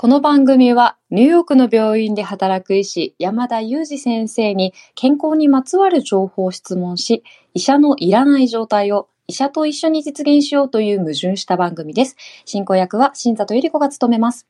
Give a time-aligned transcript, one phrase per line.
[0.00, 7.22] この番組はニューヨークの病院で働く医師山田裕二先生に健康にまつわる情報を質問し、
[7.52, 12.16] 医者のいらない状態を医者と一緒に実現しようという矛盾した番組です。
[12.46, 14.46] 進行役は新里ゆり子が務めます。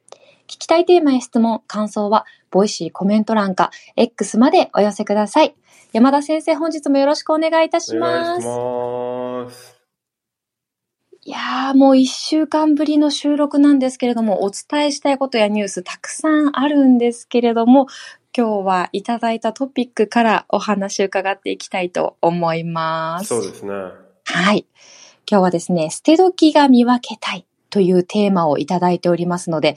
[0.47, 5.57] 聞きたいテーマや質問、感想は、 Voicy コメント欄か X までお寄せください。
[5.93, 9.49] 山田先生、本日もよろしくお願いいたしますお願。
[9.49, 9.80] いします。
[11.31, 17.87] いやー、もう一週間ぶりの収録なんですけれども、お伝えしたいことやニュースたくさんあるんですけれども、
[18.37, 23.27] 今日はいただいたトピックからお話を伺っていきたいと思います。
[23.27, 23.73] そうですね。
[24.25, 24.67] はい。
[25.31, 29.77] 今日はですね、捨て時が見分けたいというテーマをいただいておりますので、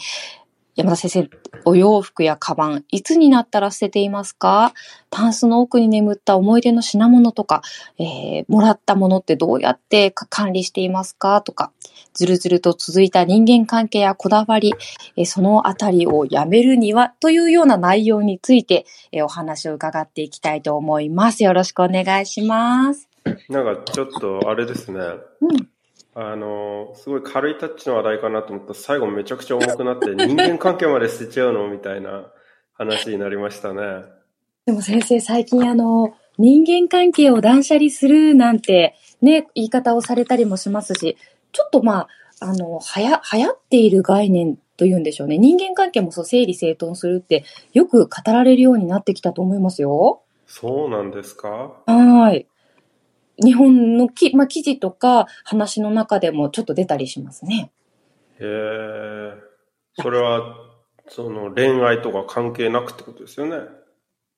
[0.76, 1.30] 山田先生、
[1.66, 4.74] お洋服やカバン、いつになったら捨てていますか？
[5.12, 7.62] タンスの奥に眠った思い出の品物とか、
[8.00, 11.42] えーもらったものってどうやってか管理していますか？
[11.42, 11.72] とか、
[12.14, 14.74] ずるずると続いた人間関係やこだわり、
[15.16, 21.44] えーそのあたりをやめるにはというような内容について、えーお話を伺っていきたいと思います。
[21.44, 23.08] よろしくお願いします。
[23.48, 25.00] なんかちょっとあれですね。
[25.42, 25.73] うん
[26.16, 32.32] あの、すごい軽いタッチの話題かなと思ったら最後めちゃくちゃ重くなって 人間関係まで捨てちゃうのみたいな
[32.74, 34.04] 話になりましたね。
[34.66, 41.18] でも先生、最近あの、人間関係を断捨離するなんて、ね、言い方をされたりもしますし、
[41.52, 42.08] ちょっとま
[42.40, 45.38] あ、あの、はや、流行っている概念というんでしょうね。
[45.38, 50.22] 人間関係もそう、整理整頓するって、よく語られるようになってきたと思いますよ。
[50.48, 51.48] そうなんですか？
[51.48, 52.48] はーい。
[53.42, 57.72] 日本のき、まあ、記事とか話の中でもちょっと出たりしますね。
[58.40, 59.34] へえ。
[60.02, 60.56] それは、
[61.08, 63.68] その恋愛とか関係なくってことですよね。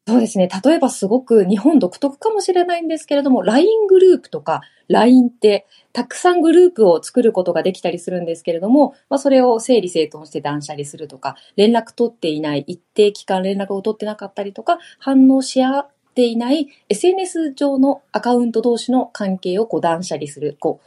[0.07, 0.47] そうですね。
[0.63, 20.79] 例えばすごく日本独特かもしれないんですけれども、LINE グループとか LINE ってたくさんグループを作ることができたりするんですけれども、まあ、それを整理整頓して断捨離するとか、連絡取っていない、一定期間連絡を取ってなかったりとか、反応し合ていない SNS 上のアカウント同士の関係をこう断捨離する、こ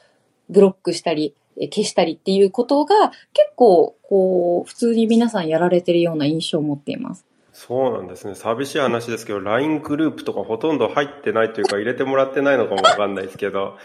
[0.48, 7.24] う、ブロックしたり、消したりっていうことが結構、こう、普通に皆さんやられてるような印象を持っています。
[7.52, 8.34] そうなんですね。
[8.34, 13.76] 寂しい話ですけど、LINE グループとかほとんど入ってないというか、入れてもらってないのかもわかんないですけど、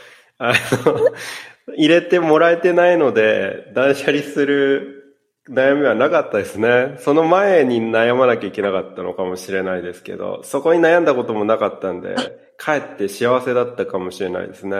[1.75, 4.92] 入れてもらえてないので、断捨離する
[5.49, 6.95] 悩みはなかったですね。
[6.99, 12.15] その前に悩まなきゃいけなかったのかもしれないですけど、そこに悩んだこともなかったんで、
[12.55, 14.77] かえって幸せだったかもしれないですね。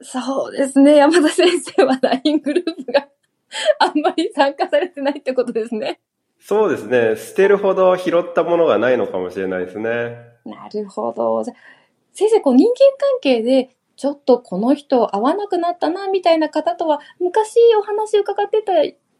[0.00, 0.96] そうですね。
[0.96, 3.08] 山田先生は LINE グループが
[3.80, 6.00] あんまり参加されてないってことですね。
[6.38, 7.16] そうですね。
[7.16, 10.16] 捨てるほど拾ったものがないのかもしれないですね。
[10.46, 11.44] なるほど。
[12.14, 18.72] 先生、こう人間関係で、ちょっとこの人合わなくなったな、みたいな方とは、昔お話伺ってた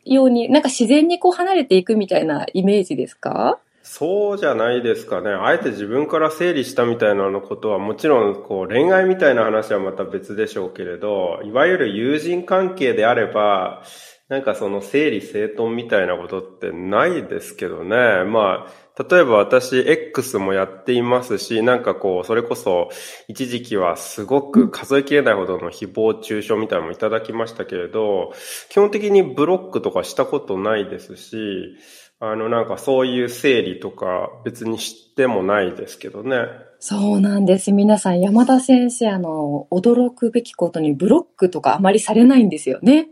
[0.05, 3.59] ように、なんか自然にこう離れていくみたいなイメージですか？
[3.83, 5.31] そうじゃないですかね。
[5.31, 13.83] あえて自分から整理したみたいなのことはもちろんこう恋愛みたいな話はまた別でしょうけれど、いわゆる友人関係であれば、
[14.28, 18.22] なんかその整理整頓みたいなことってないですけどね。
[18.25, 22.91] まあ、例えば私 X もやっていますし、なんかこう、それこそ
[23.28, 28.33] 一時期はすごく数えきれないほどの誹謗中傷みたいなのもいただきましたけれど、
[28.69, 31.77] 基本的にブロックとかしたことないですし、
[32.23, 36.37] あのなんかそういう整理とか別に知ってもないですけどね。
[36.78, 37.72] そうなんです。
[37.72, 43.09] 皆さん、山田先生、あの、驚くべきことにブロックとかあまりされないんですよね。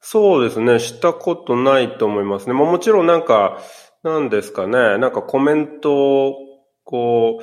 [0.00, 0.78] そうですね。
[0.80, 2.52] したことないと思いますね。
[2.52, 3.58] まあもちろんなんか、
[4.04, 4.98] なんですかね。
[4.98, 6.34] なんかコメントを、
[6.84, 7.40] こ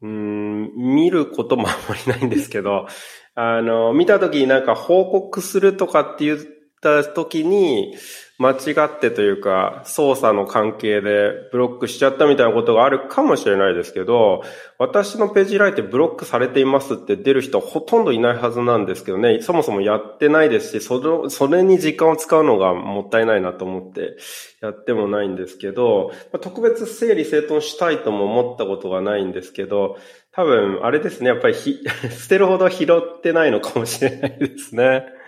[0.00, 2.86] う、うん、見ることもあんまりないんですけど、
[3.34, 7.96] あの、見たときになんか報告するとかっていうたときに、
[8.42, 14.42] 間違ってというか、操作の関係でブロックしちゃったみたいなことがあるかもしれないですけど、
[14.78, 24.16] 私のページライてブロックされていますって出る人ほとんどいないはずなんですけどね、そもそもやってないですし、それそれに時間を使うのがもったいないなと思って
[24.60, 29.98] やってもないんですけど、特別整理整頓したいとも思ったことがないんですけど、
[30.32, 31.78] 多分あれですね、やっぱりひ
[32.10, 35.21] 捨てるほど拾ってないのかもしれないですね。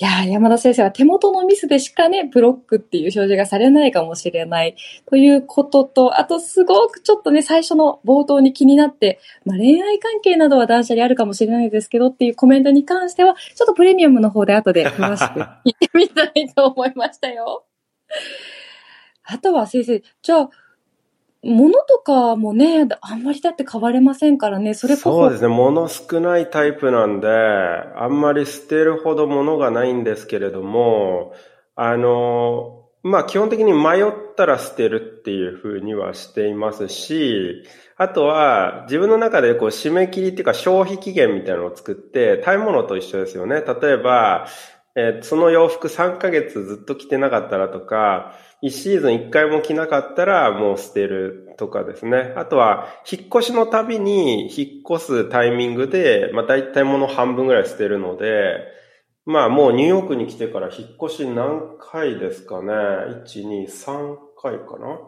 [0.00, 4.74] いや、山田先生は手元のミスでしかね、ブロックっていう表示がされないかもしれない
[5.04, 17.66] ということと、あとすごくちょっとね、最初の冒頭に気になって、まあ、恋愛関係などは断捨離あるかもしれないですけどっていうコメントに関しては、ちょっとプレミアムの方で後で詳しく聞いてみたいと思いましたよ。
[19.24, 20.50] あとは先生、じゃあ、
[21.42, 25.12] 物とかもね、あんまりだって買われませんからね、それこそ。
[25.12, 25.48] そうですね。
[25.48, 31.32] 物少ないタイプなんで、あんまり捨てるほど物がないんですけれども、
[31.76, 37.64] あの、まあ基本的に迷ったら捨てるっていうふうにはしていますし、
[37.96, 43.62] あとは自分の中でこう締め切りっていうか消費期限みたいなのを作って食べ物と一緒ですよね。
[43.62, 44.46] 例えば、
[44.96, 52.34] えー、その洋服3ヶ月ずっと着てなかったらとか、1シーズン1回も着なかったらもう捨てるとかですね。
[52.36, 58.58] あとは、引っ越しのたびに引っ越すタイミングで、まあ大体物半分ぐらい捨てるので、
[59.24, 62.72] まあもうニューヨークに来てから引っ越し何回ですかね。
[62.72, 64.98] 1、2、3回かな。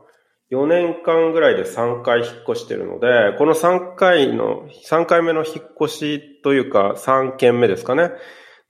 [0.52, 8.10] 4年間ぐらいで3回引っ越してるので、この3回の、3回目の引っ越しというか3件目ですかね。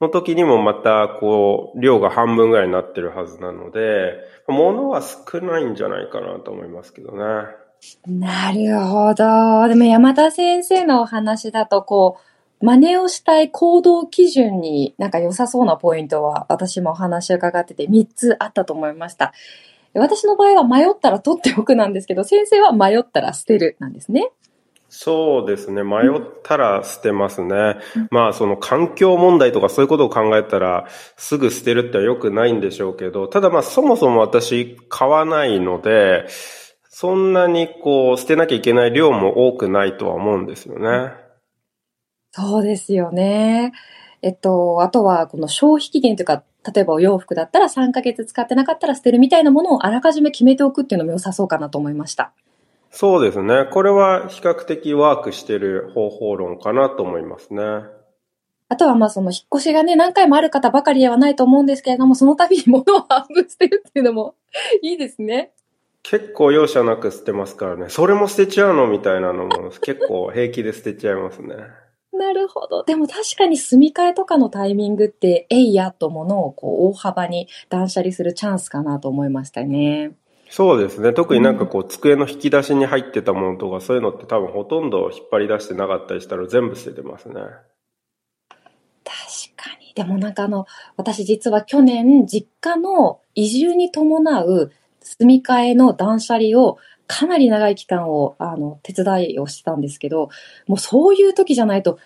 [0.03, 4.15] の時にもまた、こう、量が半分ぐらいになってるはずなので、
[4.49, 7.47] 物は少ないんじゃないかなと思いますけどね。
[8.07, 9.69] なるほど。
[9.69, 12.19] でも山田先生のお話だと、こ
[12.61, 19.33] う、真似をしたい行動基準になんか良さそうなポイントは私もお話を伺ってて3つあったと思いました。
[19.95, 24.31] 私の場合は迷ったら取っておくなんですけど、先生は迷ったら捨てるなんですね。
[24.95, 25.83] そうですね。
[25.83, 27.79] 迷ったら捨てますね。
[27.97, 30.87] うん、まあ、その環境問題とかそういうことを考えたら、
[31.17, 36.27] すぐ捨てるっては良くないんでしょうけど、ただまあ、そもそも私買わないので、
[36.91, 41.15] そんなにこう、捨てなきゃいけない量も多くないとは思うんですよね。
[42.33, 43.73] そうですよね。
[44.21, 52.35] えっと、あとは、この消費期限というか、例えばお洋服だったら3ヶ月使ってなかったら捨てるみたいなものをあらかじめ決めておくっていうのも良さそうかなと思いました。
[52.95, 53.65] そうですね。
[53.73, 57.63] これは比較的ワークしてる方法論かなと思いますね。
[58.69, 64.35] あとはまあその引っ越しがね、何回もある方ばかりではないと思うんですけれども、その度に物を半分捨てるっていうのも
[64.83, 65.53] いいですね。
[66.03, 67.89] 結構容赦なく捨てますからね。
[67.89, 71.55] それも捨てちゃうのみたいなのも結構平気で捨てちゃいますね。
[72.13, 72.85] なるほど。
[72.85, 80.13] でも確かに住み替えとかのタイミングって、えいやと物をこう大幅に断捨離するチャンスかなと思いましたね。
[80.55, 81.15] そうですね。
[81.15, 87.37] 特になんかこう、机の引き出しに入ってたものとか、そういうのって多分ほとんど引っ張り出してなかったりしたら全部捨ててますね。
[88.51, 88.61] 確
[89.57, 89.95] かに。
[89.95, 90.67] でもなんかあの、
[90.99, 96.77] 私実は去年、実家の移住に伴う住み替えの断捨離を
[97.07, 100.29] かなり長い期間を、あの、手伝いをしてたんですけど、
[100.67, 101.99] もうそういう時じゃないと、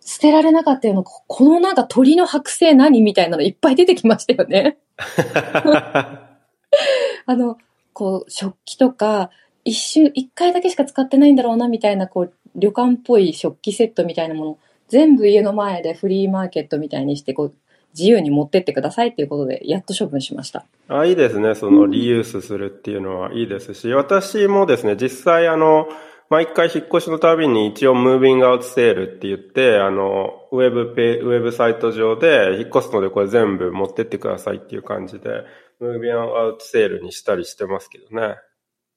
[0.00, 4.78] 捨てられなかったような、このなんか鳥の剥製何みたいなのいっぱい出てきましたよね。
[7.26, 7.58] あの、
[7.96, 9.30] こう、食器とか、
[9.64, 14.58] 一瞬、一回だけしか使ってないんだろうな、みたいな、こう、旅館っぽい食器セットみたいなもの、
[14.88, 17.54] 全部家の前でフリーマーケットみたいにして、こう、
[17.96, 20.66] 自由に持ってってくださいっていうことで、やっと処分しました。
[20.88, 21.54] あ、いいですね。
[21.54, 25.88] そのリユースするっていうのはいいですし、私もですね、実際あの、
[26.28, 35.44] 毎回引っ越しのたびに一応ムービングアウトセールって言って、あの、ウェブペ、ウェブサイト上で引っ越すのでこれ全部持ってってくださいっていう感じで、
[35.78, 38.36] ムービングアウトセールにしたりしてますけどね。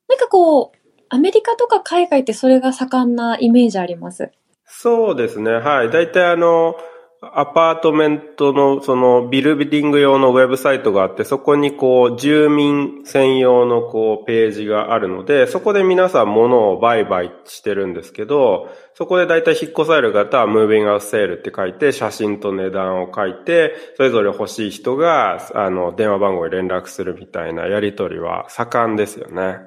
[0.08, 0.78] なんかこう、
[1.10, 4.32] アメリカとか海外ってそれが盛んなイメージあります？
[4.66, 5.52] そうですね。
[5.52, 5.92] はい。
[5.92, 6.76] 大体あの、
[7.22, 29.58] アパートメントのそのビルビディング用のウェブサイトがあって、そこにこう住民専用のこうページがあるので、そこで皆さん物を売買してるんですけど、そこで大体引っ越される方はムービングアウトセールって書いて、写真と値段を書いて、それぞれ欲しい人が、あの、電話番号に連絡するみたいなやりとりは盛んですよね。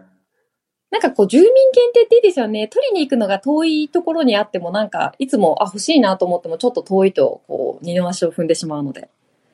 [0.93, 2.69] なんかこう、住民限定っていいですよね。
[2.69, 9.09] 取りに行くのが遠いところにあっても、なんか、いつも、あ、欲しいなと思っても、ちょっと遠いと、こう、二の足を踏んでしまうので。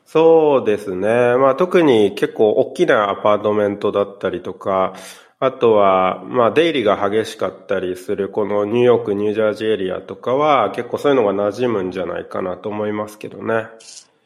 [0.04, 1.36] そうですね。
[1.36, 4.94] まあ特に結構大きなアパートメントだったりとか、
[5.38, 13.66] あとは、まあ、出入りが激しかったりする、このニューヨーク、ニュージャージーエリアとかは、結構そういうのが馴染むんじゃないかなと思いますけどね。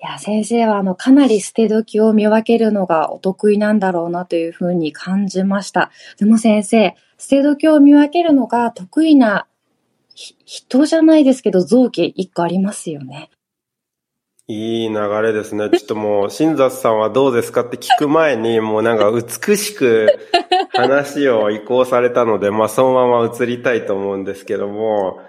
[0.05, 5.91] や、先生は、あの、かなり捨て時を見分けるのがお得意なんだろうなというふうに感じました。
[6.19, 9.47] でも先生、捨て時を見分けるのが得意な
[10.15, 13.31] 人じゃないですけど、臓器一個ありますよね。
[14.49, 15.71] いい流れですね。
[15.71, 20.09] ちょっともう、新雑さんはどうですかって聞く前に、もうなんか美しく
[20.71, 25.21] 話を移行されたので、まあそのまま移りたいと思うんですけども、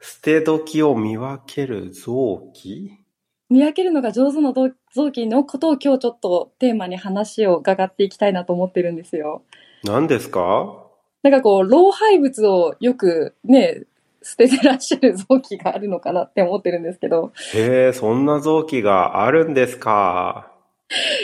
[0.00, 3.05] 捨て時を見分ける臓器？
[3.48, 4.52] 見分けるのが上手な
[4.92, 9.42] 臓器のことを今日ちょっとテーマに話を伺っていきたいなと思ってるんですよ。
[9.84, 10.84] 何ですか？
[11.22, 13.82] なんかこう、老廃物をよくね、
[14.22, 17.32] 捨ててらっしゃる臓器があるのかなって思ってるんですけど。
[17.54, 20.50] へえ、そんな臓器があるんですか？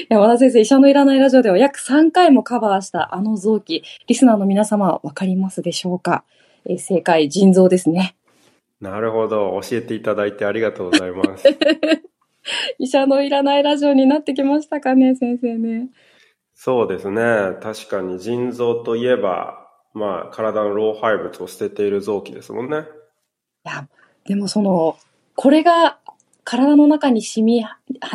[0.09, 6.25] 山田先生、医者のいらないラジオでは約3回もカバーしたあの臓器、リスナーの皆様わかりますでしょうか、
[6.67, 8.17] えー、正解、腎臓ですね。
[8.81, 9.61] なるほど。
[9.63, 11.45] 教えていただいてありがとうございます。
[12.79, 15.89] 医者のいらないラジオになってきましたかね、先生ね。
[16.55, 17.57] そうですね。
[17.61, 22.79] 確かに腎臓といえば、まあ、体の老廃物を捨てている臓器ですもんね。
[22.79, 23.89] いや、
[24.27, 24.97] でもその、
[25.35, 25.99] これが
[26.45, 27.65] 体の中に染み、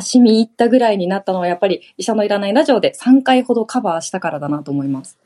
[0.02, 5.18] 染み入ったぐらいになったのは、やっぱり医者のいらないラジオで3回ほどカバーしたからだなと思います。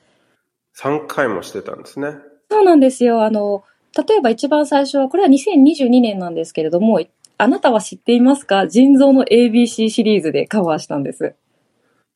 [0.77, 2.15] 3回もしてたんですね。
[2.49, 3.23] そうなんですよ。
[3.23, 3.63] あの、
[4.07, 7.01] 例えば一番最初は、これは2022年なんですけれども、
[7.41, 8.67] あなたは知っていますか？
[8.67, 11.33] 腎臓の ABC シリーズでカバーしたんです。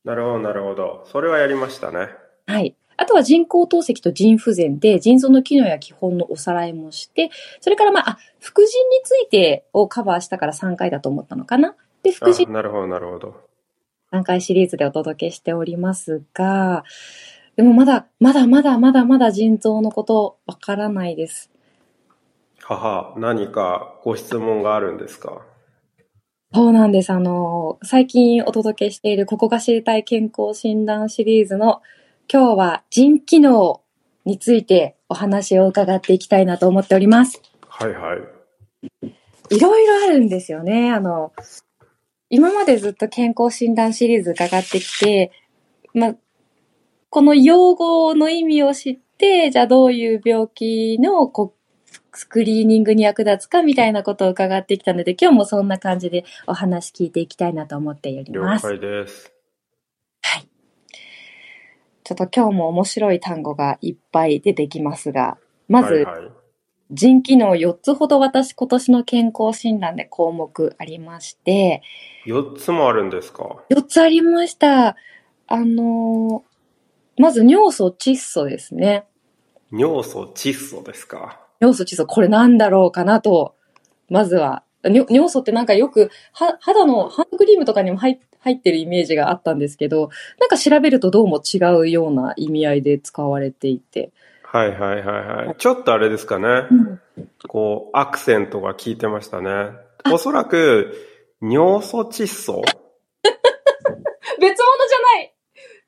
[0.03, 1.03] なるほど、なるほど。
[1.11, 2.09] それはやりましたね。
[2.45, 2.75] はい。
[2.95, 11.75] あとは人工透析と腎不全で腎臓の機能や基本のおさらいもして、それからまあ、あ、副腎についてをカバーしたから3回だと思ったのかな？
[12.03, 12.45] で、副腎。
[12.53, 13.33] なるほど、なるほど。
[14.13, 16.83] 3回シリーズでお届けしておりますが、
[17.55, 21.49] でもまだ、まだまだまだまだ腎臓のことわからないです。
[22.67, 25.45] はは、何かご質問があるんですか？
[26.51, 27.11] そうなんです。
[27.11, 31.83] あの、最近お届けしているここが知りたい健康診断シリーズの
[32.27, 33.83] 今日は腎機能
[34.25, 37.39] についてお話を伺っていきたいなと思っております。
[37.67, 39.55] はいはい。
[39.55, 40.91] いろいろあるんですよね。
[40.91, 41.33] あの、
[42.31, 45.31] 今までずっと健康診断シリーズ伺ってきて、
[45.93, 46.15] ま、
[47.11, 51.53] この用語の意味を知って、じゃあどういう病気のこ
[52.15, 58.67] スクリーニングに役立つかみたいなことを伺ってきたので、今日もそんな感じでお話聞いていきたいなと思っております。
[58.73, 59.35] 了解です。
[62.05, 66.31] ちょっと今日も面白い単語がいっぱい出てきますが、まず、はいはい、
[66.91, 71.81] 腎機能4つほど私今年の健康診断で項目ありまして、
[72.27, 74.95] 4つもあるんですか ?4 つありました。
[75.47, 79.05] あのー、まず尿素窒素ですね。
[79.71, 81.44] 尿素窒素ですか？
[81.59, 83.55] 尿素窒素、これなんだろうかなと、
[84.09, 84.63] まずは。
[84.83, 94.11] 尿素ってなんかよく、は、肌のハンドクリームとかにも入っ入ってるイメージがあったんですけど、なんか調べるとどうも違うような意味合いで使われていて。
[94.43, 95.55] はいはいはいはい。
[95.57, 96.47] ちょっとあれですかね。
[96.69, 96.73] う
[97.21, 99.71] ん、こう、アクセントが効いてましたね。
[100.13, 100.93] おそらく、
[101.41, 102.61] 尿素窒素？
[104.39, 105.33] 別物じゃない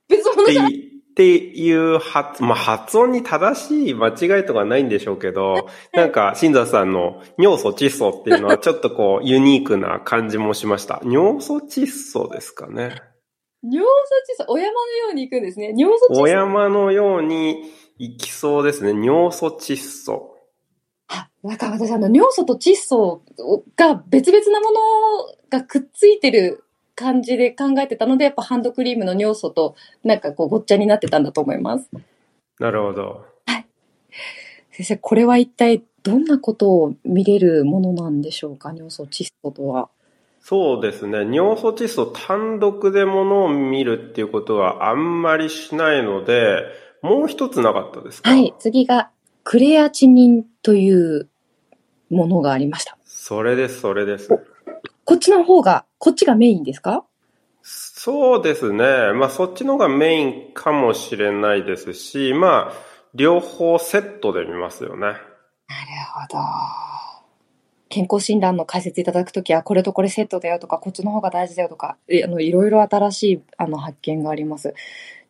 [0.07, 0.86] 別物じゃない
[1.17, 11.01] っていう発、まあ、発音に正しい間違いとかないんでしょうけど、 なんか、新座さんの尿素窒素っていうのはちょっとこう、 ユニークな感じもしました。
[11.03, 13.01] 尿素窒素ですかね。
[13.63, 15.73] 尿素窒素、お山のように行くんですね。
[15.75, 16.21] 尿素窒素。
[16.21, 17.63] お山のように
[17.97, 18.89] 行きそうですね。
[18.91, 20.35] 尿素窒素。
[21.07, 23.23] あ、なんか私あの、尿素と窒素
[23.75, 24.79] が別々なもの
[25.49, 26.63] がくっついてる
[26.97, 31.89] 感じで考えてたので、やっぱハンドクリームの尿素となんかこうごっちゃになってたんだと思います。
[32.59, 33.25] なるほど。
[33.45, 33.65] はい。
[34.71, 39.89] 先生、これは一体どんなことを見れるものなんでしょうか、尿素窒素とは。
[40.41, 41.19] そうですね。
[41.19, 46.63] 尿素窒素単独でものを見るっていうことはあんまりしないので、
[47.03, 48.31] もう一つなかったですか？
[48.31, 48.55] はい。
[48.57, 49.11] 次が、
[49.43, 51.29] クレアチニンという
[52.09, 52.97] ものがありました。
[53.05, 54.29] それです、それです。
[55.07, 57.05] こっちの方が、こっちがメインですか？
[57.63, 59.13] そうですね。
[59.13, 62.73] まあそっちの方がメインかもしれないですし、まあ
[63.13, 64.99] 両方セットで見ますよね。
[64.99, 65.17] なる
[66.13, 66.43] ほど。
[67.87, 71.95] 健康診断の解説いただくときは、これとこれセットだよとか、こっちの方が大事だよとか、
[72.25, 74.75] あのいろいろ新しいあの発見があります。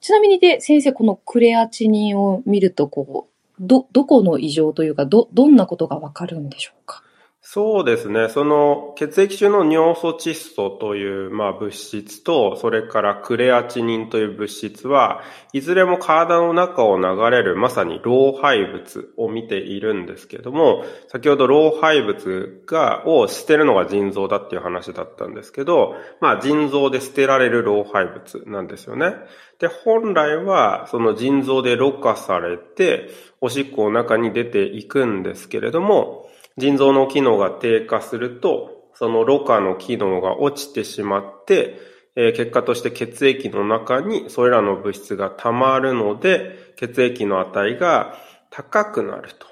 [0.02, 7.04] ちなみにで、先生、このクレアチニンを見ると、こう、ど、どこの異常というか、ど、どんなことがわかるんでしょうか？
[7.50, 8.28] そうですね。
[8.28, 15.22] その血液中の尿素窒素という、まあ、物質と、それからクレアチニンという物質は、
[15.54, 29.14] いずれも体の中を流れるまさに老廃物を見ているんですけども、先ほど老廃物が、を捨てるのが腎臓だっていう話だったんですけど、まあ腎臓で捨てられる老廃物なんですよね。
[29.60, 33.08] で、本来はその腎臓でろ過されて、
[33.40, 36.27] おしっこの中に出ていくんですけれども、
[36.58, 41.80] 腎臓の機能が低下すると、そのろ過の機能が落ちてしまって、
[42.16, 48.18] えー、結果として血液の中にそれらの物質が溜まるので、血液の値が
[48.50, 49.48] 高くなると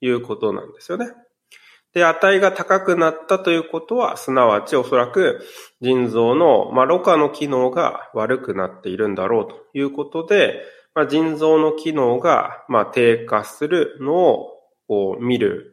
[0.00, 1.06] いうことなんですよね。
[1.94, 5.42] で、値が高くなったということは、すなわちおそらく
[5.80, 10.62] 腎臓の、まあ、ろ過の機能が悪くなっているんだろうということで、
[10.94, 14.48] まあ、腎臓の機能が、まあ、低下するのを
[14.88, 15.71] こう見る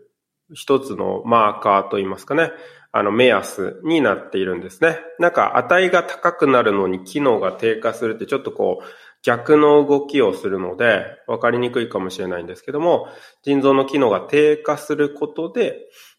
[0.54, 2.52] 一つのマーカーといいますかね、
[2.92, 5.00] あの目安になっているんですね。
[5.20, 8.86] なんか値が高くなるのに機能が低下するってちょっとこう
[9.22, 13.08] 逆の動きをするので分かりにくいかもしれないんですけども、
[13.44, 15.78] 腎臓の機能が低下することで、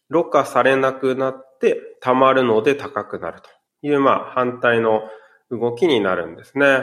[0.09, 3.49] ろ過されなくなって溜まるので高くなると
[3.81, 5.03] いう、まあ、反対の
[5.49, 6.81] 動きになるんですね。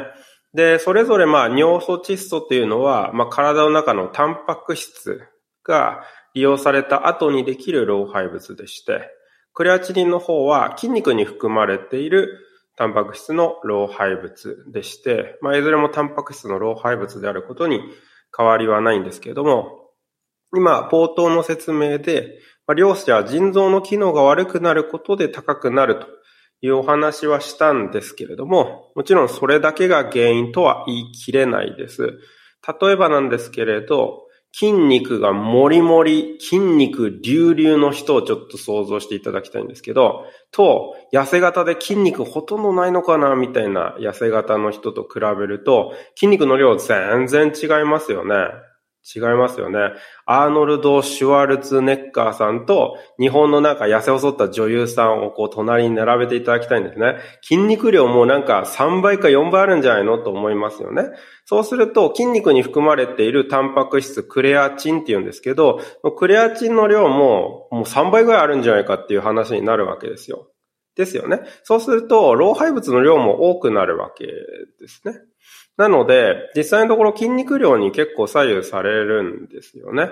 [0.55, 5.23] で、それぞれまあ尿素窒素っていうのは、まあ体の中のタンパク質
[5.63, 6.03] が
[6.39, 9.11] 利用された後にできる老廃物でして、
[9.55, 12.39] クレアチニンの方は筋肉に含まれている
[12.77, 17.81] タンパク質の老廃物でして、まあいずれもタンパク質の老廃物であることに
[18.37, 19.91] 変わりはないんですけれども、
[20.55, 26.07] 今、冒頭の説明で、まあ、両者腎臓の機能が悪くなることで高くなると
[26.63, 32.21] いうお話はしたんですけれども、もちろんそれだけが原因とは言い切れないです。
[32.81, 48.35] 例えばなんですけれど、筋肉がもりもり、筋肉隆々の人をちょっと想像していただきたいんですけど、と、痩せ型で筋肉ほとんどないのかなみたいな痩せ型の人と比べると、筋肉の量全然違いますよね。
[49.05, 49.79] 違いますよね。
[50.27, 57.17] アーノルド・シュワルツ・ネッカーさんと日本のなんか痩せ細った女優さんをこう隣に並べていただきたいんですね。
[57.43, 60.19] 筋肉量もなんか3倍か4倍あるんじゃないの？
[60.19, 61.05] と思いますよね。
[61.47, 65.81] そうすると筋肉に含まれているタンパク質クレアチンって言うんですけど、
[66.19, 70.49] クレアチンの量ももう3倍ぐらいあるんじゃないかっていう話になるわけですよ。
[70.97, 71.41] ですよね。
[71.63, 74.33] そうすると、老廃物の量も多くなるわけで
[74.89, 75.15] すね。
[75.79, 80.11] なので、実際のところ筋肉量に結構左右されるんですよね。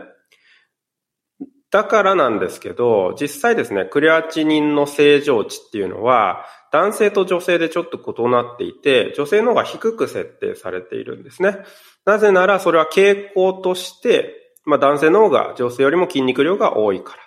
[1.73, 11.59] だからなんですけど、実際ですね、クレアチニンの正常値っていうのは、男性と女性でちょっと異なっていて、女性の方が低く設定されているんですね。
[12.05, 17.26] なぜなら、それは傾向として、まあ男性の方が女性よりも筋肉量が多いから。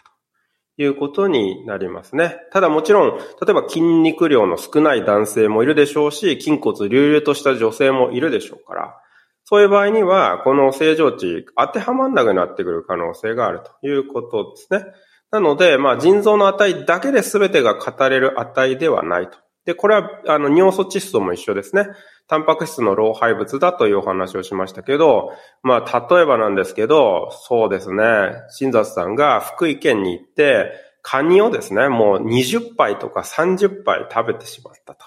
[0.81, 2.37] いうことになりますね。
[2.51, 8.95] ただもちろん、例えば筋肉量の少ない男性もいるでしょうし、筋骨隆々とした女性もいるでしょうから、
[9.43, 14.85] そういう場合には、この正常値当てはまんなくなってくる可能性があるということですね。
[15.31, 19.37] なので、まあ、腎臓の値だけで全てが語れる値ではないと。
[19.65, 21.87] で、これは、あの、尿素窒素も一緒ですね。
[22.29, 25.31] タンパク質の老廃物だというお話をしましたけど、
[25.63, 28.03] まあ、例えばなんですけど、そうですね、
[28.49, 35.05] 新雑さんが福井県に行って、カニをですね、もう20杯とか30杯食べてしまったと。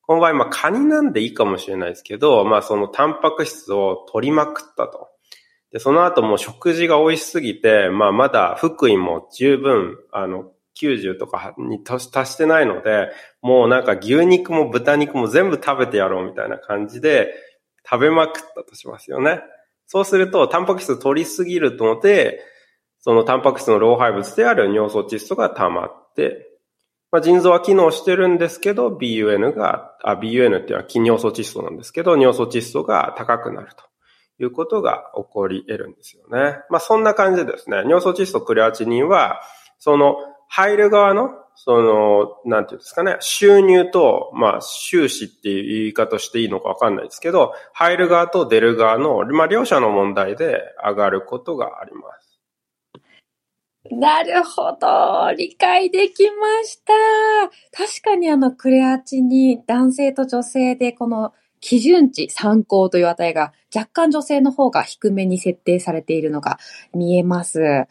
[0.00, 5.08] この場合、まあ、カニなんでいいかもしれないですけど、まあ、そのタンパク質を取りまくったと。
[5.72, 17.34] で、その後も食事が美味しすぎて、まあ、まだ福井も十分、あの、90とかに達してないので、もうなんか牛肉も豚肉も全部食べてやろうみたいな感じで
[17.88, 19.40] 食べまくったとしますよね。
[19.86, 22.40] そうすると、タンパク質取りすぎるので、
[23.00, 26.48] そのタンパク質の老廃物である尿素窒素が溜まって、
[27.10, 33.84] まあ、腎臓は機能してるんですけど、BUN が、あ、BUN っていうのは尿素窒素なんですけど、尿素窒素が高くなると
[34.42, 36.60] いうことが起こり得るんですよね。
[36.70, 39.42] まあ、そんな感じでですね、尿素窒素クレアチニンは、
[39.78, 40.16] その
[40.54, 52.38] 入る側の、その、なんていうんですかね、収入と、まあ、収支っていう言い方していいのかわかんないですけど、入る側と出る側の、まあ、両者の問題で上がることがあります。
[53.90, 55.32] なるほど。
[55.34, 56.92] 理解できました。
[57.74, 66.58] 確かにあの、クレアチに男性と女性でこの基準値参考という値が若干女性の方が低めに設定されているのが
[66.92, 67.86] 見えます。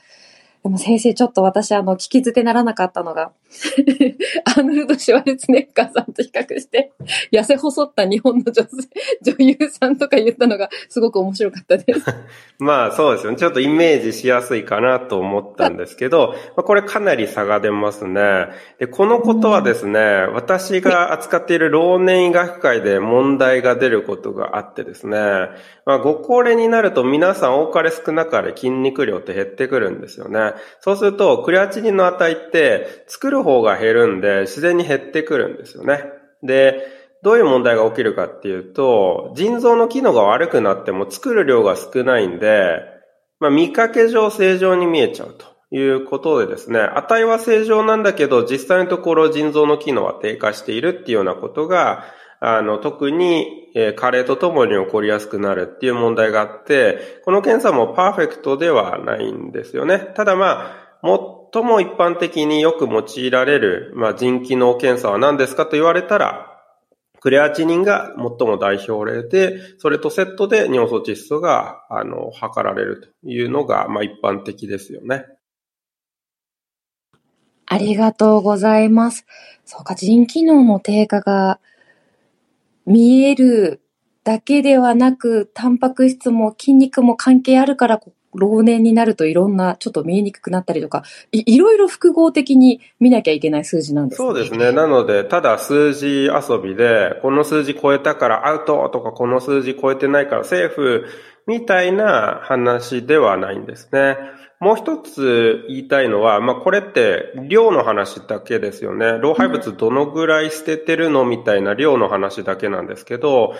[0.63, 3.31] でも先生、ちょっと私、あの、聞き捨てならなかったのが
[4.45, 6.91] アーノルド・シュワルツネッカーさんと比較して、
[7.31, 8.67] 痩せ細った日本の女性、
[9.21, 12.01] 女優さんとか言ったのがすごく面白かったです。
[12.59, 13.37] まあそうですよね。
[13.37, 18.47] ちょっとイメージしやすいかなと思ったんですけど、まあ、これかなり差が出ますね。
[18.79, 19.99] で、このことはですね、
[20.33, 25.17] 私が扱っている老年医学会で問題が出ることがあってですね、
[25.85, 30.50] まあご高齢になると皆さん多かれ少なかれ筋肉量って減ってくるんですよね。
[30.79, 36.03] そうすると、クレアチニンの値って作る方が減るんで、自然に減ってくるんですよね。
[36.43, 36.81] で、
[37.23, 42.79] どういう問題が起きるかっていうと、腎臓の機能が悪くなっても作る量が少ないんで、
[43.39, 52.05] まあ見かけ上正常に見えちゃうということでですね、値は正常なんだけど、実際のところ腎臓の機能は低下しているっていうようなことが、
[52.43, 60.11] あの、特に、えー、加齢とともに起こりやすくなるっていう問題があって、この検査もパーフェクトではないんですよね。
[60.15, 60.73] ただま
[61.03, 61.09] あ、
[61.53, 66.47] 最も一般的によく用いられる、まあ、腎機能検査は何ですかと言われたら、
[67.19, 75.27] クレアチニンが最も代表例で、それとセットで尿素窒素が、あの、測られるというのが、まあ、一般的ですよね。
[77.67, 79.27] ありがとうございます。
[79.63, 81.59] そうか、腎機能の低下が
[82.85, 83.81] 見える
[84.23, 87.99] だけではなく、タンパク質も筋肉も関係あるから、
[88.33, 94.27] 老年になるといろんな、ちょっと見えにくくなったりとか、いいろいろ複合的に見なきゃいけない数字なんですね。
[94.27, 94.71] そうですね。
[94.71, 101.05] なので、ただ数字遊びで、この数字超えたからアウトとか、この数字超えてないからセーフ
[101.47, 104.17] みたいな話ではないんですね。
[104.61, 109.17] もう一つ言いたいのは、まあ、これって量の話だけですよね。
[109.17, 113.55] 老廃物どのぐらい捨ててるのみたいな量の話だけなんですけど、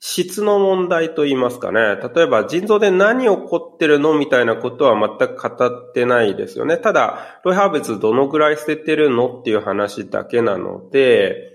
[0.00, 1.96] 質の問題と言いますかね。
[2.14, 6.78] 例えば腎臓で何起こってるのみたいなことは全く語ってないですよね。
[6.78, 11.51] ただ、老廃物どのぐらい捨ててるのっていう話だけなので、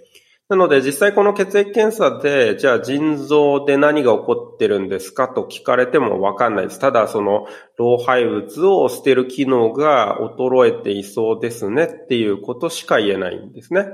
[0.49, 5.27] なので実際この血液検査で、じゃあ腎臓で何が起こってるんですか？
[5.27, 6.79] と聞かれてもわかんないです。
[6.79, 13.88] ただその老廃物を捨てる機能が衰えていそうですねっていうことしか言えないんですね。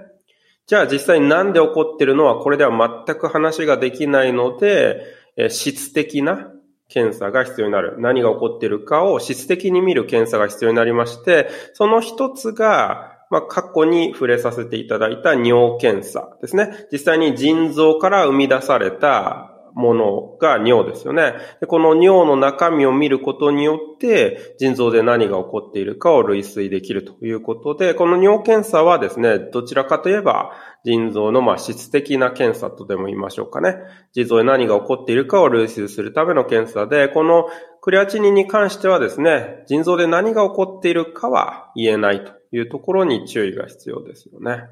[0.68, 5.02] じゃあ実際に何で起こってるのはこれでは全く話ができないので、
[5.50, 6.52] 質的な
[6.88, 7.96] 検査が必要になる。
[7.98, 16.86] 何が起こってるかを質的に見る検査が必要になりまして、その一つがまあ、過去に触れさせていただいた尿検査ですね。
[16.91, 21.34] 実際に腎臓から生み出されたものが尿ですよね。
[21.60, 30.52] でこの尿の中身を見ることによって、腎臓で何が起こっているかを類推できるということで、この尿検査はですね、どちらかといえば、
[30.86, 33.78] 腎臓のま質的な検査とでも言いましょうかね。
[34.13, 37.48] 腎臓で何が起こっているかを類推するための検査で、この
[37.82, 44.68] クレアチニンに関してはですね、腎臓で何が起こっているかは言えないというところに注意が必要ですよね。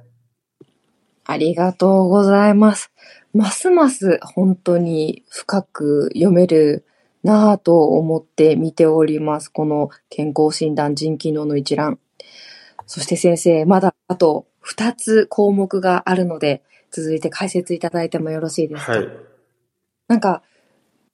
[1.25, 2.91] ありがとうございます。
[3.33, 6.85] ますます本当に深く読める
[7.23, 9.49] なぁと思って見ております。
[9.49, 11.99] この健康診断腎機能の一覧。
[12.85, 18.91] そして先生、まだあと2つ項目があるので、続いて解説いただいてもよろしいですか？
[18.91, 19.09] はい。
[20.07, 20.43] なんか、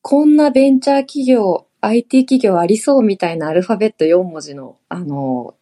[0.01, 5.53] こんなベンチャー企業、IT 企業ありそうみたいなアルファベット4文字の、あの、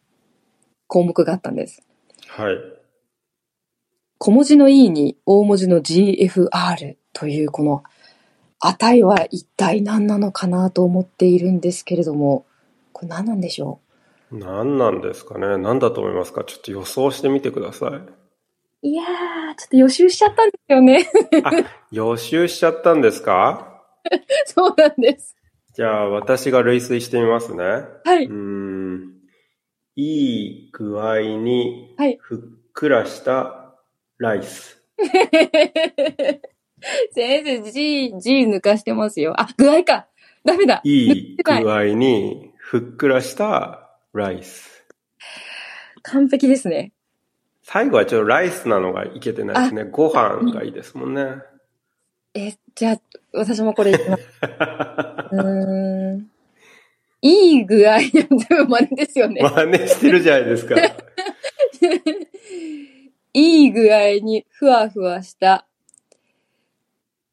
[0.88, 1.82] 項目があったんです。
[2.28, 2.56] はい。
[4.18, 7.82] 小文字の E に大文字の GFR というこの
[8.60, 12.46] 値は一体何なのかなと思っているんですけれども、
[12.92, 13.80] これ何なんでしょ
[14.32, 14.38] う？
[14.38, 15.58] 何なんですかね？
[15.58, 16.44] 何だと思いますか？
[16.44, 17.88] ちょっと予想してみてくださ
[18.82, 18.88] い。
[18.88, 19.06] いやー、
[19.56, 21.10] ちょっと予習しちゃったんですよね。
[21.44, 21.50] あ、
[21.90, 23.82] 予習しちゃったんですか？
[24.46, 25.36] そうなんです。
[25.74, 27.64] じゃあ私が類推してみますね。
[28.04, 28.24] はい。
[28.26, 29.15] うん。
[29.98, 32.38] いい具合にふっ
[32.74, 33.74] くらした
[34.18, 34.82] ライス。
[37.12, 39.32] 先生、G、G 抜かしてますよ。
[39.40, 40.06] あ、具合か。
[40.44, 40.82] ダメだ。
[40.84, 44.86] いい具合にふっくらしたライス。
[46.02, 46.92] 完璧ですね。
[47.62, 49.90] 最後はちょっとライスなのがいけてないですね。
[49.90, 51.42] ご飯がいいですもんね。
[52.34, 53.00] え、じゃあ、
[53.32, 54.28] 私もこれいきます。
[55.32, 56.35] うん。
[57.26, 59.40] いい具合、全部真似ですよね。
[59.42, 60.76] 真似してるじゃないですか。
[63.32, 65.66] いい具合にふわふわした、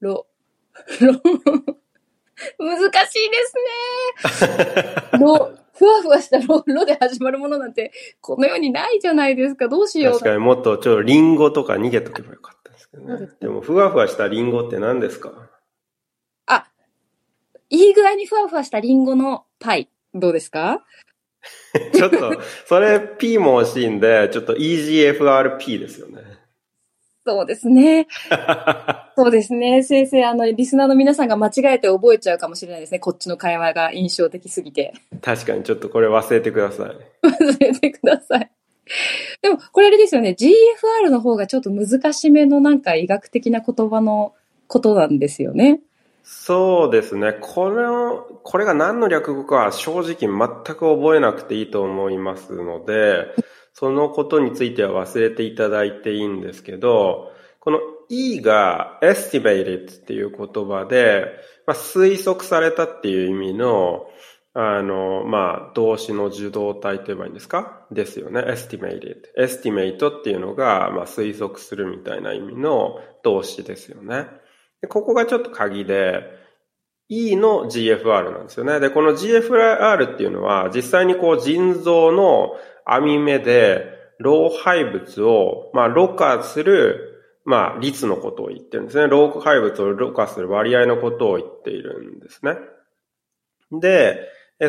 [0.01, 0.25] ろ、
[0.99, 1.13] ろ、
[2.59, 4.57] 難しいです
[5.13, 5.19] ね。
[5.19, 9.67] ろ、ふわふわしたろ、ろで始まるものなんて、この世にないじゃないですか。
[9.69, 10.13] どうしよう。
[10.13, 13.29] 確かにもっとちょっとリンゴとか逃げとけばよかったですけどね。
[13.39, 15.31] でも、ふわふわしたリンゴって何ですか？
[15.35, 15.49] あ、
[17.73, 19.89] いい具合にふわふわしたリンゴのパイ。
[20.13, 20.85] どうですか？
[21.93, 26.21] ちょっと、それ P も欲しいんで、ちょっと EGFRP ですよね。
[27.25, 28.07] そうですね。
[29.17, 29.81] そうですね。
[29.81, 32.99] 先生、あの、リスナーの皆さんが間違えて覚えちゃうかもしれないですね。
[32.99, 34.93] こっちの会話が印象的すぎて。
[35.21, 37.27] 確かに、ちょっとこれ忘れてください。
[37.27, 38.51] 忘れてください。
[39.41, 40.35] でも、これあれですよね。
[40.37, 44.33] GFR の方がちょっと難しめのなんか医学的な言葉の
[44.67, 45.79] ことなんですよね。
[46.25, 47.33] そうですね。
[47.41, 53.27] これを、これが何の略語かは正直全く覚えなくていいと思いますので、
[53.73, 61.25] そのことについては忘れていただいていいんですけど、この E が estimated っていう言葉で、
[61.65, 64.07] まあ、推測されたっていう意味の、
[64.53, 67.85] あの、まあ、動詞の受動体と言えばいいんですか？
[67.91, 68.41] ですよね。
[68.41, 69.23] estimated。
[69.37, 74.27] estimate っていうのが、まあ、推測するみたいな意味の動詞ですよね。
[74.83, 76.23] でここがちょっと鍵で、
[77.07, 78.81] E の GFR なんですよね。
[78.81, 83.85] で、この GFR っていうのは、実際にこう腎臓の網目で
[84.19, 89.07] 老廃物を、まあ、ろ過する、まあ、率のことを言ってるんですね。
[89.07, 92.57] 老廃物をろ過する割合のことを言っているんですね。
[93.71, 94.19] で、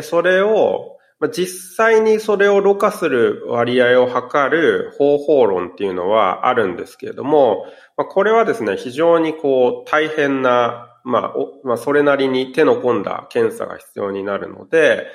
[0.01, 0.94] それを、
[1.31, 15.05] 実際にそれをろ過する割合を測る方法論っていうのはあるんですけれども、これはですね、非常にこう大変なまあ、まあ、それなりに手の込んだ検査が必要になるので、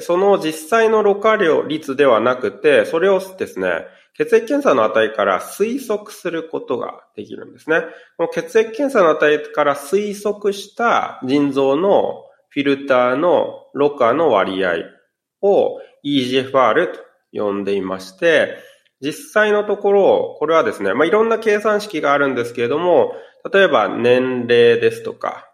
[0.00, 7.82] その実際のろ過量率ではなくて、それをですね、血液検査の値から推測することができるんですね。
[8.16, 14.95] この血液検査の値から推測した腎臓のフィルターのろ過の割合
[15.42, 17.00] を EGFR と
[17.32, 18.56] 呼んでいまして、
[19.00, 23.12] 実際のところ、これはですね、まあ、いろんな計算式があるんですけれども、
[23.52, 25.48] 例えば年齢ですとか、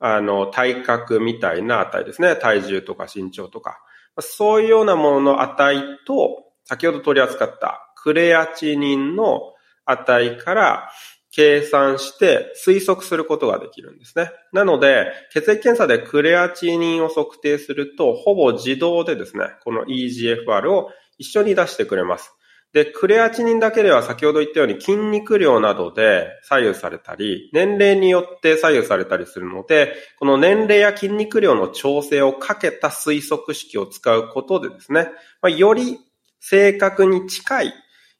[0.00, 2.36] あの、体格みたいな値ですね。
[2.36, 3.80] 体重とか身長とか。
[4.20, 9.52] そういうようなものの値と、先ほど取り扱ったクレアチニンの
[9.84, 10.90] 値から
[11.34, 14.30] 計算して推測することができるんですね。
[14.52, 22.32] なので、血液検査でクレアチニンを測定すると、ほぼ自動でですね、この EGFR を一緒に出してくれます。
[22.72, 35.08] で、クレアチニンだけでは先ほど言ったように筋肉量などで左右されたり、年齢によって左右されたりするので、この年齢や筋肉量の調整をかけた推測式を使うことでですね、
[35.42, 35.98] まあ、より
[36.38, 37.72] 正確に近い、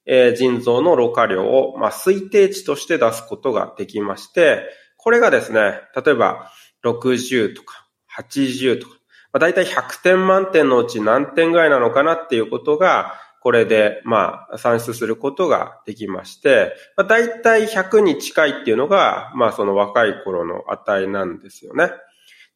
[0.06, 4.62] えー、腎臓のろ過量を、まあ、推定値として出すことができまして、
[4.96, 6.50] これがですね、例えば
[6.84, 7.86] 60とか
[8.18, 8.94] 80とか、
[9.32, 21.90] まあ、大体100点満点のうち何点ぐらいなのかなっていうことが、これで、まあ、算出することができまして、まあ、大体100に近いっていうのが、まあ、その若い頃の値なんですよね。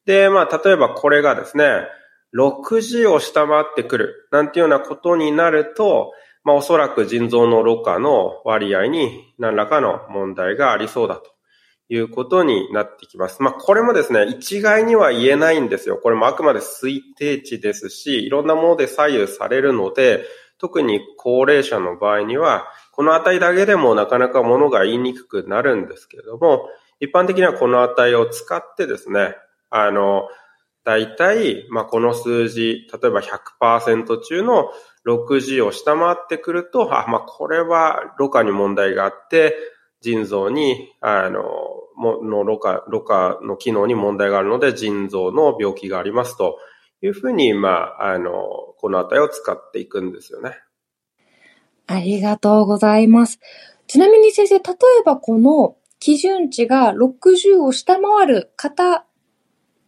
[0.05, 1.83] で、まあ、例えばこれがですね、
[2.35, 11.31] 60を下回ってくる、なんていうようなことになると、まあ、おそらく腎臓のろ過の割合に何らかの問題がありそうだと
[11.89, 13.41] いうことになってきます。
[13.41, 15.97] まあ、これもですね、一概には言えないんですよ。
[15.97, 20.23] これもあくまで推定値ですし、いろんなもので左右されるので、
[20.59, 26.67] 特に高齢者の場合には、この値だけでもなかなかものが言いにくくなるんですけれども、
[26.99, 29.35] 一般的にはこの値を使ってですね、
[29.69, 30.27] あの、
[30.83, 34.71] 大体、まあ、この数字、例えば100%中の
[35.09, 39.55] 60を下回ってくると、あ、まあ、これは、ろ過に問題があって、
[40.01, 41.43] 腎臓に、あの、
[41.95, 46.57] もの、ろ過、ろ過の機能に問題があるので、腎臓の病気がありますと
[47.01, 48.31] いうふうに、まあ、あの、
[48.77, 50.57] この値を使っていくんですよね。
[51.87, 53.39] ありがとうございます。
[53.87, 59.05] ちなみに先生、例えばこの基準値が60を下回る方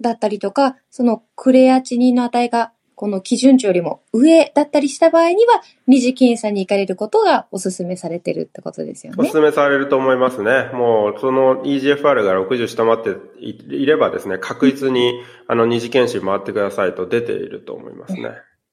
[0.02, 9.28] だったりとか、そのクレアチニンの値がこの基準値よりも上だったりした場合には、二次検査に行かれることがお勧めされてるってことですよね。
[9.28, 10.70] お勧めされると思いますね。
[10.72, 18.22] もう、その EGFR が60下回っていればですね、確実に、あの、二次検診回ってくださいと出ていると思いますね。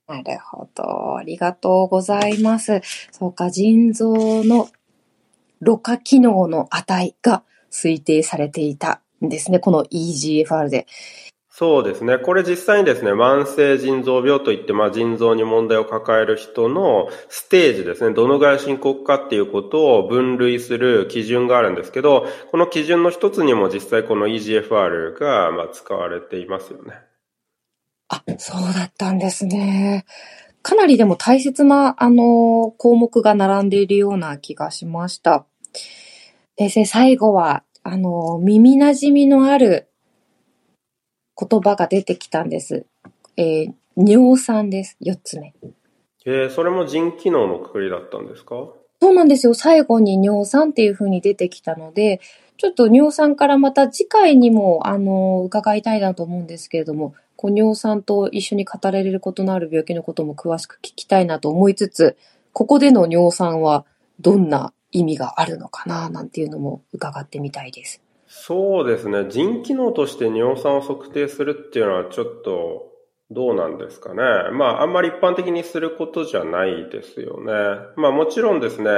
[0.07, 1.17] なるほど。
[1.17, 2.83] ありがとうございます。
[3.11, 4.69] そうか、腎臓の
[5.63, 9.59] ろ過機能の値が推定されていたんですね。
[9.59, 10.87] この EGFR で。
[11.59, 12.19] そうですね。
[12.19, 26.93] これ実際にですね、慢性腎臓病といって、まあ、腎臓に問題を抱える人のステージですね、どのぐらい深刻かっていうことを分類する基準があるんですけど、この基準の一つにも実際この EGFR が、まあ、使われていますよね。
[28.07, 30.05] あ、そうだったんですね。
[30.63, 35.45] かなりでも大切な、あの、項目が並んでいるような気がしました。
[36.57, 39.88] 先生、最後は、あの、耳馴染みのある
[41.39, 42.87] 言葉が出てきたんです。
[43.37, 44.97] えー、尿酸です。
[45.01, 45.55] 四つ目。
[46.27, 48.57] えー、それも腎機能のくくりだったんですか？
[49.01, 49.55] そうなんですよ。
[49.55, 52.21] 最後に尿酸っていう風に出てきたので、
[52.57, 62.17] ちょっと尿酸からまた次回にも、あの、伺いたいなと思うんですけれども、こう尿酸と一緒に語られることのある病気のことも詳しく聞きたいなと思いつつ、
[62.53, 63.87] ここでの尿酸は
[64.19, 68.03] どんな意味があるのかな、なんていうのも伺ってみたいです。
[68.41, 69.27] そうですね。
[69.29, 72.93] 腎機能として尿酸を測定するっていうのはちょっと
[73.31, 74.23] どうなんですかね。
[74.53, 77.53] まあ、あんまり一般的にすることじゃないですよね。
[77.97, 78.91] まあ、もちろんですね、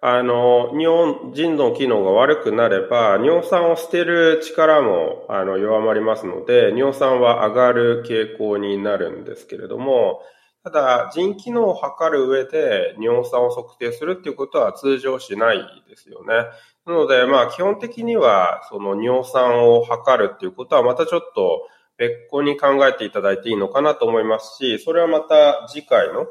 [0.00, 10.22] あの、尿、腎の機能が悪くなれば、尿酸を捨てる力も、あの、弱まりますので、尿酸は上がる傾向になるんですけれども、
[10.64, 16.46] ただ、腎機能を測る上で尿酸を測定するっていうことは通常しないですよね。
[16.88, 26.26] なので、まあ、基本的には、その尿酸を測るっていうことは、またちょっと別個に考えていただいていいのかなと思いますし、それはまた次回の、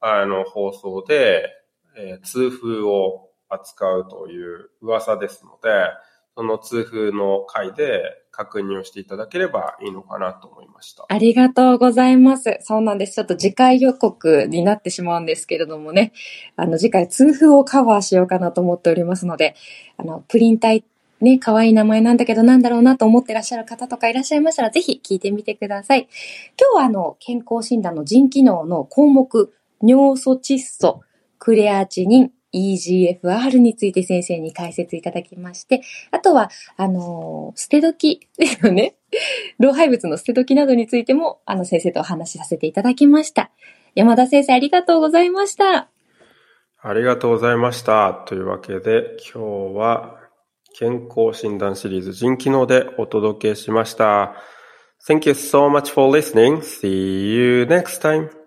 [0.00, 1.48] あの、放送で、
[1.96, 5.70] えー、痛風を扱うという噂ですので、
[6.36, 11.04] その痛風の回で確認をしていただければいいのかなと思いました。
[11.08, 12.58] ありがとうございます。
[12.62, 13.14] そうなんです。
[13.14, 16.12] ちょっと次回予告になってしまうんですけれどもね、
[16.56, 19.54] あの次回痛風をカバーしようかなと思っておりますので、
[19.98, 20.84] あの、プリン体
[21.22, 26.08] ね、可愛い名前なんだけどなんだろうなと思ってらっしゃる方とかいらっしゃいましたら、ぜひ聞いてみてください。
[26.58, 31.02] 今日はあの、健康診断の腎機能の項目、尿素窒素、
[31.38, 38.94] クレアチニン、EGFR について先生に解説いただきまして、あとは、あの、捨て時 ですよね。
[39.58, 43.50] 老廃物の捨て時などについても、あの先生とお話しさせていただきました。
[43.94, 45.88] 山田先生ありがとうございました。
[46.84, 48.24] ありがとうございました。
[48.26, 50.18] というわけで、今日は
[50.78, 54.34] 健康診断シリーズ腎機能でお届けしました。
[55.06, 56.58] Thank you so much for listening.
[56.58, 58.41] See you next time.